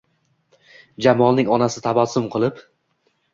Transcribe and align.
Jamolning 1.05 1.51
onasi 1.57 1.85
tabassum 1.89 2.27
qilib 2.37 2.65